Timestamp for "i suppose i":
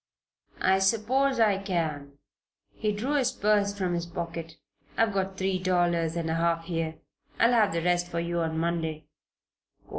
0.61-1.59